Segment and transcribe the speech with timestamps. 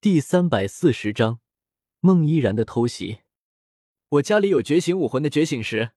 [0.00, 1.40] 第三百四十章，
[1.98, 3.22] 孟依然的偷袭。
[4.10, 5.90] 我家里有觉醒武魂的觉醒石。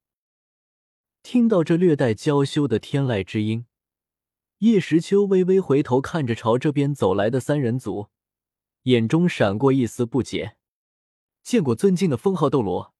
[1.22, 3.68] 听到这略带娇羞的天籁之音，
[4.58, 8.08] 叶时秋微微回头看着朝这边走来的三人组，
[8.86, 10.58] 眼中闪过一丝不解。
[11.44, 12.96] 见过尊敬的封号斗罗，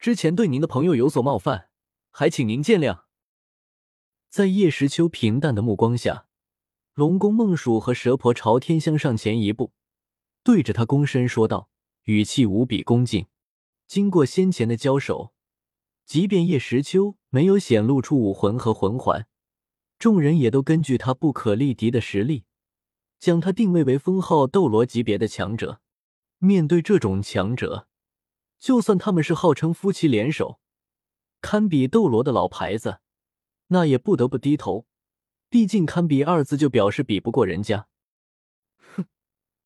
[0.00, 1.68] 之前对您的朋友有所冒犯，
[2.10, 3.04] 还请您见谅。
[4.28, 6.26] 在叶时秋平淡的目光下，
[6.94, 9.72] 龙宫孟蜀和蛇婆朝天香上前一步。
[10.50, 11.70] 对着他躬身说道，
[12.06, 13.28] 语气无比恭敬。
[13.86, 15.32] 经过先前的交手，
[16.04, 19.28] 即便叶时秋没有显露出武魂和魂环，
[19.96, 22.46] 众人也都根据他不可力敌的实力，
[23.20, 25.80] 将他定位为封号斗罗级别的强者。
[26.38, 27.86] 面对这种强者，
[28.58, 30.58] 就算他们是号称夫妻联手，
[31.40, 32.98] 堪比斗罗的老牌子，
[33.68, 34.84] 那也不得不低头。
[35.48, 37.86] 毕竟“堪比”二字就表示比不过人家。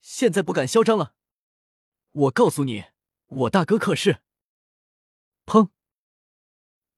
[0.05, 1.15] 现在不敢嚣张了，
[2.13, 2.85] 我告诉你，
[3.27, 4.19] 我大哥可是……
[5.47, 5.71] 砰！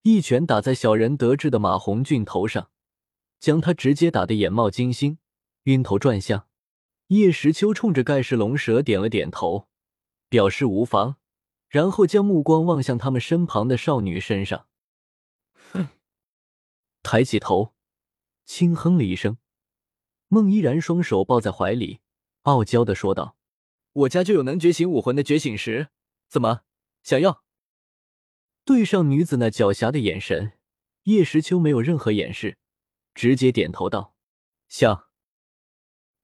[0.03, 2.73] 一拳打在小人得志的马红俊头上，
[3.39, 5.19] 将他直接打得眼冒金星，
[5.63, 6.49] 晕头转向。
[7.07, 9.69] 叶时秋冲着盖世龙蛇点了点头，
[10.29, 11.15] 表示无妨，
[11.69, 14.67] 然后将目光望向他们身旁的少女身上。
[15.71, 15.91] 哼！
[17.05, 17.73] 抬起头，
[18.45, 19.39] 轻哼了一声，
[20.27, 22.01] 孟依然双手抱在怀里。
[22.47, 23.37] 傲娇的说道
[23.93, 25.89] ：“我家就有能觉醒武魂的觉醒石，
[26.29, 26.61] 怎么
[27.03, 27.43] 想要？”
[28.65, 30.53] 对上女子那狡黠的眼神，
[31.03, 32.57] 叶时秋没有任何掩饰，
[33.15, 34.15] 直接点头道
[34.69, 35.07] ：“想。”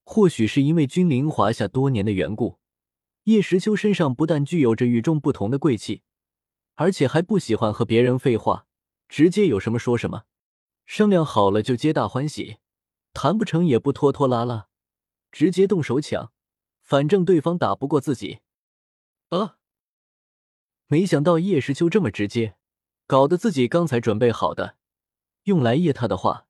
[0.04, 2.60] 或许是因为君临华夏多年的缘故，
[3.24, 6.02] 叶时秋身上不但具有着与众不同的贵气，
[6.76, 8.66] 而且还不喜欢和别人废话，
[9.08, 10.22] 直接有什么说什么，
[10.86, 12.58] 商量好了就皆大欢喜，
[13.12, 14.68] 谈不成也不拖拖拉拉。
[15.33, 16.30] 直接动手抢，
[16.83, 18.41] 反正对方打不过自己。
[19.30, 19.56] 啊！
[20.86, 22.56] 没想到叶时秋这么直接，
[23.06, 24.77] 搞得自己刚才准备好的
[25.44, 26.46] 用来噎他的话，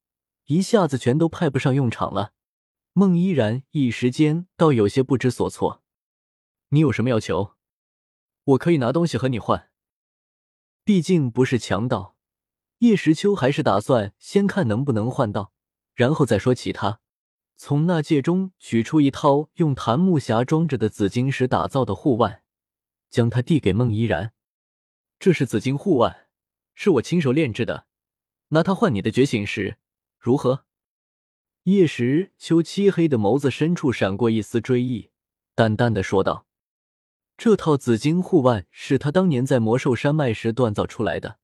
[0.47, 2.33] 一下子全都派不上用场了。
[2.93, 5.83] 孟依然一时间倒有些不知所措。
[6.71, 7.55] 你有什么要求？
[8.45, 9.71] 我可以拿东西和你换。
[10.83, 12.17] 毕竟不是强盗，
[12.79, 15.53] 叶时秋还是打算先看能不能换到，
[15.95, 17.02] 然后再说其他。
[17.65, 22.43] 从纳戒中取出一套用檀木匣装着的紫晶石打造的护腕，
[23.09, 24.33] 将它递给孟依然。
[25.21, 26.27] 这是紫晶护腕，
[26.75, 27.87] 是我亲手炼制的，
[28.49, 29.77] 拿它换你的觉醒石，
[30.19, 30.65] 如何？
[31.63, 35.11] 叶时秋漆黑的眸子深处闪过一丝追忆，
[35.55, 36.49] 淡淡的说道
[37.39, 41.39] ：“这套紫晶护腕是他当年在魔兽山脉时锻造出来的，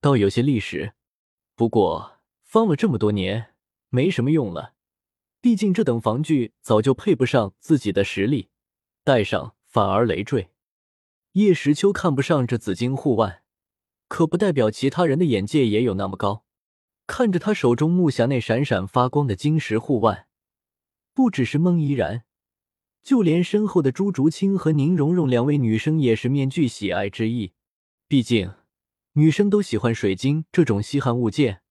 [0.00, 0.94] 倒有些历史，
[1.54, 3.52] 不过放了这么多年，
[3.90, 4.76] 没什么用了。”
[5.42, 8.50] 毕竟这等防具早就配不上自己的实力，
[9.02, 10.50] 戴上反而累赘。
[11.32, 13.42] 叶时秋看不上这紫金护腕，
[14.08, 16.44] 可不代表其他人的眼界也有那么高。
[17.06, 20.26] 看着他手中木匣内闪闪发光的晶石护腕，
[21.14, 22.24] 不只是孟依然，
[23.02, 27.54] 就连身后的朱竹清和宁荣荣两位女生也是面具喜爱之意。
[28.06, 28.52] 毕竟
[29.14, 31.62] 女生都喜欢水晶这种稀罕物件，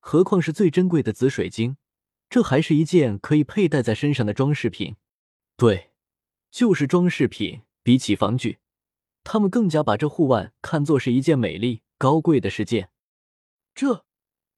[0.00, 1.76] 何况是最珍贵的紫水晶。
[2.32, 4.96] 这还是一件可以佩戴在身上的装饰品，
[5.54, 5.90] 对，
[6.50, 7.60] 就是装饰品。
[7.82, 8.60] 比起防具，
[9.22, 12.90] 他们更加把这护腕看作是一件美丽高贵的事件。
[13.74, 14.06] 这，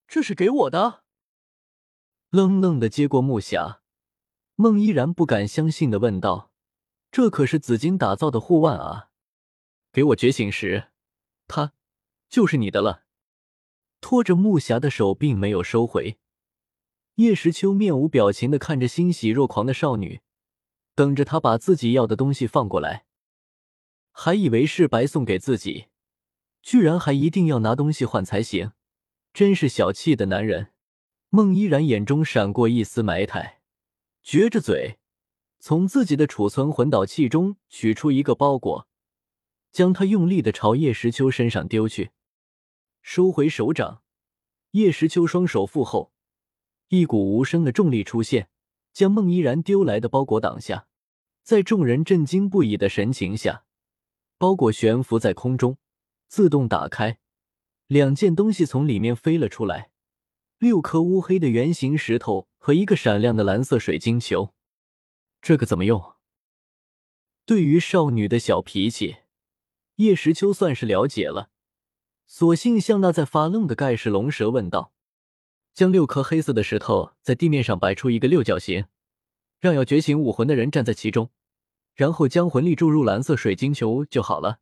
[0.07, 1.03] 这是给我的？
[2.31, 3.79] 愣愣的接过木匣，
[4.55, 6.53] 孟依然不敢相信的问道
[7.11, 9.09] ：“这可是紫金打造的护腕啊！
[9.91, 10.93] 给我觉醒时，
[11.49, 11.73] 它
[12.29, 13.05] 就是你的了。”
[14.01, 16.19] 拖着木匣的手并没有收回。
[17.17, 20.21] 叶时秋面无表情的看着欣喜若狂的少女，
[20.97, 23.07] 等着她把自己要的东西放过来，
[24.11, 25.87] 还以为是白送给自己，
[26.61, 28.73] 居然还一定要拿东西换才行，
[29.33, 30.73] 真是小气的男人。
[31.31, 33.61] 孟依然眼中闪过一丝埋汰，
[34.25, 34.99] 撅着嘴，
[35.61, 38.89] 从自己的储存魂导器中取出一个包裹，
[39.71, 42.11] 将它用力的朝叶时秋身上丢去，
[43.03, 44.03] 收回手掌，
[44.73, 46.14] 叶时秋双手负后。
[46.89, 48.49] 一股无声的重力出现，
[48.93, 50.87] 将孟依然丢来的包裹挡下。
[51.43, 53.65] 在众人震惊不已的神情下，
[54.39, 55.77] 包裹悬浮在空中，
[56.27, 57.19] 自动打开，
[57.87, 59.91] 两件东西从里面飞了出来：
[60.59, 64.55] 六颗乌黑的圆形石头和一个闪亮的蓝色水晶球。
[65.43, 66.15] 这个怎么用？
[67.45, 69.17] 对于少女的小脾气，
[69.97, 71.51] 叶时秋算是了解了，
[72.27, 74.94] 索性向那在发愣的盖世龙蛇问道。
[75.75, 78.87] 将六颗黑色的石头在地面上摆出一个六角形，
[79.59, 81.31] 让要觉醒武魂的人站在其中，
[81.95, 84.61] 然后将魂力注入蓝色水晶球就好了。”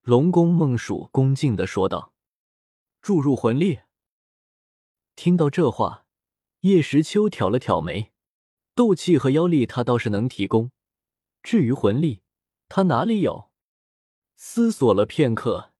[0.00, 2.14] 龙宫梦鼠恭敬的说道。
[3.02, 3.80] “注入魂力。”
[5.14, 6.06] 听到这话，
[6.60, 8.12] 叶时秋挑了挑眉，
[8.74, 10.70] 斗气和妖力他倒是能提供，
[11.42, 12.22] 至于魂力，
[12.68, 13.50] 他哪里有？
[14.36, 15.73] 思索了片刻，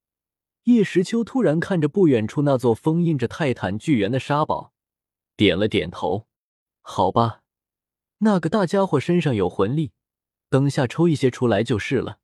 [0.65, 4.73] 叶时秋突然看着不远处那座封印着泰坦巨猿的沙堡，
[5.37, 6.27] 点了点头
[6.81, 7.43] ：“好吧，
[8.19, 9.93] 那个大家伙身上有魂力，
[10.49, 12.19] 等下抽一些出来就是了。”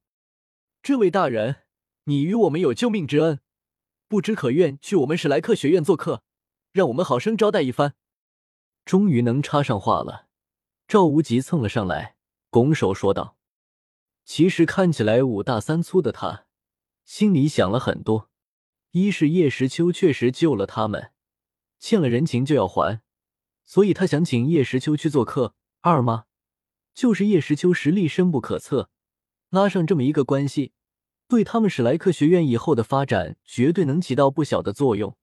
[0.82, 1.64] 这位大人，
[2.04, 3.40] 你与我们有救命之恩，
[4.08, 6.22] 不知可愿去我们史莱克学院做客，
[6.72, 7.94] 让我们好生招待一番。
[8.86, 10.28] 终于能插上话了，
[10.88, 12.16] 赵无极蹭了上来，
[12.48, 13.36] 拱手说道。
[14.24, 16.46] 其实看起来五大三粗的他，
[17.04, 18.29] 心里想了很多。
[18.92, 21.12] 一是叶时秋确实救了他们，
[21.78, 23.00] 欠了人情就要还，
[23.64, 25.54] 所以他想请叶时秋去做客。
[25.82, 26.24] 二嘛，
[26.92, 28.90] 就是叶时秋实力深不可测，
[29.50, 30.72] 拉上这么一个关系，
[31.28, 35.16] 对他们史莱克学院以后的发展绝对能起到不小的作用。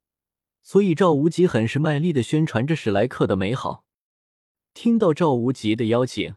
[0.64, 3.84] 所以赵无极很是卖力的宣传着史莱克的美好。
[4.74, 6.36] 听到赵无极的邀请。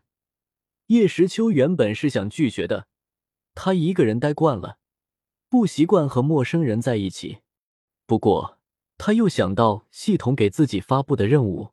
[0.87, 2.89] 叶时秋原本是想拒绝的，
[3.55, 4.80] 他一个人待惯了，
[5.51, 7.41] 不习惯和陌生人在一起。
[8.07, 8.59] 不过
[8.97, 11.73] 他又想到系统给自己发布的任务，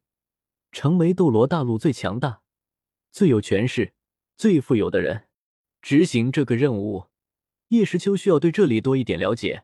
[0.72, 2.42] 成为斗罗大陆最强大、
[3.12, 3.94] 最有权势、
[4.36, 5.28] 最富有的人。
[5.80, 7.06] 执行这个任务，
[7.68, 9.64] 叶时秋需要对这里多一点了解。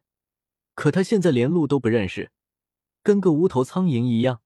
[0.75, 2.31] 可他现在连路都不认识，
[3.01, 4.41] 跟个无头苍蝇一样。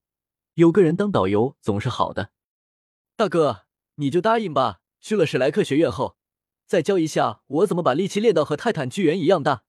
[0.53, 2.31] 有个人当导游总是好的。
[3.17, 3.65] 大哥，
[3.95, 4.79] 你就答应吧。
[5.01, 6.17] 去了史莱克学院后，
[6.67, 9.63] 再教一下我怎么把力气练到和泰坦巨猿一样大。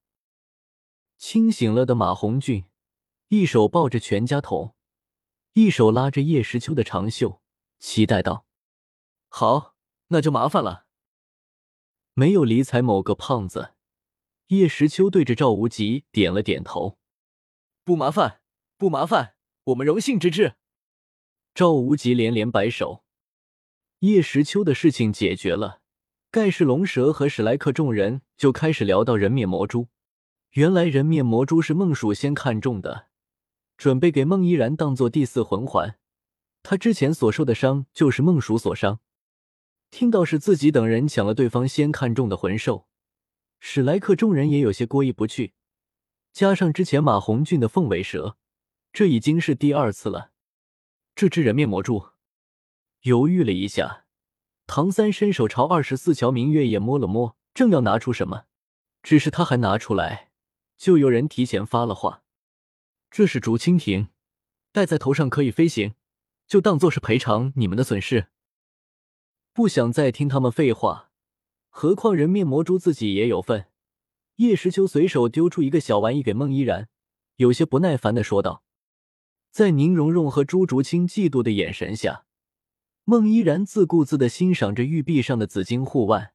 [1.17, 2.65] 清醒了的马红俊，
[3.29, 4.75] 一手抱着全家桶，
[5.53, 7.41] 一手拉着叶时秋的长袖，
[7.79, 8.47] 期待道
[9.31, 9.77] ：“好，
[10.09, 10.87] 那就麻烦了。”
[12.15, 13.75] 没有理睬某个胖子，
[14.49, 16.99] 叶时秋对着赵无极点了点头
[17.85, 18.41] ：“不麻烦，
[18.77, 20.57] 不麻烦，我们荣幸之至。”
[21.55, 23.05] 赵无极连连摆手。
[24.01, 25.78] 叶时秋的事情解决了，
[26.31, 29.89] 盖世龙蛇和史莱克众人就开始聊到人面魔蛛。
[30.51, 33.07] 原来人面魔蛛是孟蜀先看中的，
[33.79, 35.99] 准备给孟依然当做第四魂环。
[36.63, 39.01] 他之前所受的伤就是孟蜀所伤。
[39.91, 42.89] 听到是自己等人抢了对方先看中的魂兽，
[43.59, 45.55] 史莱克众人也有些过意不去。
[46.35, 48.37] 加上之前马红俊的凤尾蛇，
[48.93, 50.33] 这已经是第二次了。
[51.15, 52.09] 这只人面魔蛛。
[53.03, 54.05] 犹豫了一下，
[54.69, 58.45] 唐三伸手朝二十四桥明月夜摸了摸，正要拿出什么，
[59.03, 60.29] 只是他还拿出来，
[60.77, 62.23] 就有人提前发了话
[63.11, 64.09] ：“这是竹蜻蜓，
[64.71, 65.95] 戴在头上可以飞行，
[66.47, 68.27] 就当做是赔偿你们的损失。”
[69.55, 71.13] 不想再听他们废话，
[71.71, 73.71] 何况人面魔蛛自己也有份。
[74.37, 76.91] 叶时秋随手丢出一个小玩意给孟依然，
[77.37, 78.63] 有些不耐烦的说道
[79.51, 82.27] ：“在宁荣荣和朱竹清嫉妒的眼神下。”
[83.11, 86.35] 孟依然自顾自的欣赏着玉臂上的紫金护腕，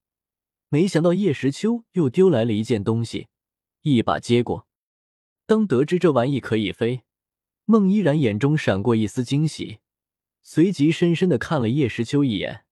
[0.69, 3.27] 没想到叶时秋又丢来了一件东西，
[3.83, 4.67] 一把接过。
[5.45, 7.03] 当得知这玩意可以飞，
[7.65, 9.81] 孟依然眼中闪过一丝惊喜，
[10.41, 12.65] 随即深深的看了叶时秋一眼：“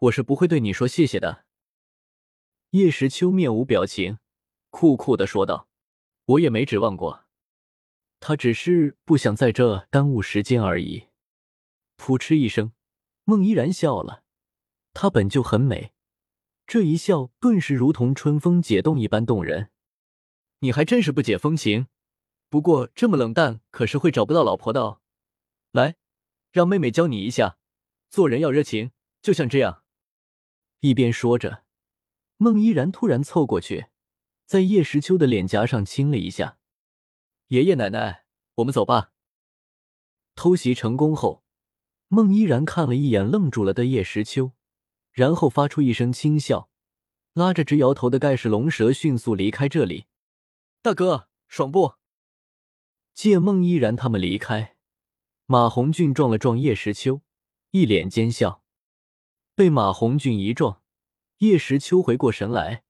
[0.00, 1.46] 我是不会对你说谢谢的。”
[2.72, 4.18] 叶时秋面无表情，
[4.68, 5.66] 酷酷的说道
[6.26, 7.24] ：“我也没指望过，
[8.20, 11.04] 他只是不想在这耽误时间而已。”
[11.96, 12.72] 噗嗤一声。
[13.24, 14.22] 孟依然笑了，
[14.92, 15.92] 她本就很美，
[16.66, 19.70] 这一笑顿时如同春风解冻一般动人。
[20.60, 21.88] 你还真是不解风情，
[22.48, 25.00] 不过这么冷淡可是会找不到老婆的哦。
[25.72, 25.96] 来，
[26.52, 27.58] 让妹妹教你一下，
[28.10, 29.84] 做人要热情，就像这样。
[30.80, 31.64] 一边说着，
[32.36, 33.86] 孟依然突然凑过去，
[34.46, 36.58] 在叶时秋的脸颊上亲了一下。
[37.48, 38.24] 爷爷奶奶，
[38.56, 39.12] 我们走吧。
[40.34, 41.43] 偷袭成功后。
[42.08, 44.52] 孟依然看了一眼愣住了的叶时秋，
[45.12, 46.68] 然后发出一声轻笑，
[47.32, 50.06] 拉着直摇头的盖世龙蛇迅速离开这里。
[50.82, 51.94] 大哥，爽不？
[53.14, 54.76] 见孟依然他们离开，
[55.46, 57.22] 马红俊撞了撞叶时秋，
[57.70, 58.62] 一脸奸笑。
[59.54, 60.82] 被马红俊一撞，
[61.38, 62.84] 叶时秋回过神来，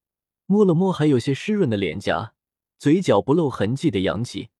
[0.46, 2.34] 摸了摸还有些湿润的脸颊，
[2.78, 4.50] 嘴角不露痕迹的扬起。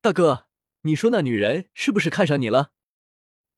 [0.00, 0.46] 大哥，
[0.82, 2.72] 你说那女人是不是看上你了？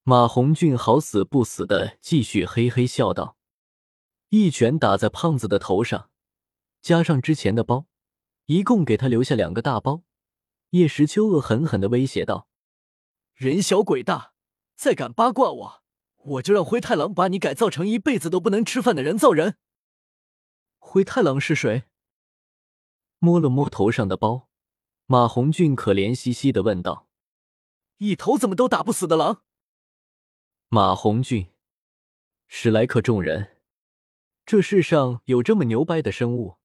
[0.09, 3.37] 马红俊好死不死的继续嘿嘿笑道，
[4.31, 6.09] 一拳打在胖子的头上，
[6.81, 7.85] 加上之前的包，
[8.47, 10.05] 一共给他留下两个大包。
[10.71, 12.49] 叶时秋恶狠狠的威胁道，
[13.35, 14.33] 人小鬼大，
[14.75, 15.83] 再敢八卦我，
[16.17, 19.59] 我就让灰太狼把你改造成一辈子都不能吃饭的人造人。
[20.79, 21.83] 灰太狼是谁？
[23.19, 24.49] 摸了摸头上的包，
[25.05, 27.09] 马红俊可怜兮兮的问道，
[27.99, 29.43] 一头怎么都打不死的狼？
[30.71, 31.47] 马红俊。
[32.47, 33.57] 史莱克众人。
[34.45, 36.58] 这世上有这么牛掰的生物